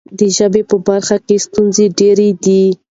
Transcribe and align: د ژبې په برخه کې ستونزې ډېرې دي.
د 0.19 0.21
ژبې 0.37 0.61
په 0.69 0.75
برخه 0.87 1.17
کې 1.25 1.35
ستونزې 1.45 1.85
ډېرې 1.99 2.29
دي. 2.43 2.63